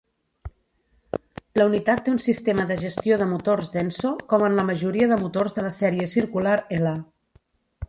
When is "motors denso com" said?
3.35-4.47